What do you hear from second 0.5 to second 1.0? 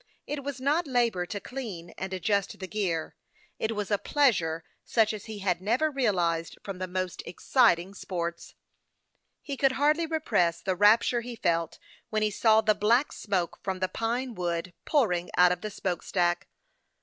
not